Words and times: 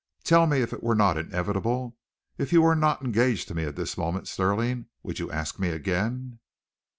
Tell 0.23 0.47
me, 0.47 0.63
if 0.63 0.73
it 0.73 0.81
were 0.81 0.95
not 0.95 1.15
inevitable, 1.19 1.95
if 2.35 2.51
you 2.51 2.63
were 2.63 2.73
not 2.75 3.03
engaged 3.03 3.47
to 3.49 3.53
me 3.53 3.65
at 3.65 3.75
this 3.75 3.99
moment, 3.99 4.27
Stirling, 4.27 4.87
would 5.03 5.19
you 5.19 5.29
ask 5.31 5.59
me 5.59 5.69
again?" 5.69 6.39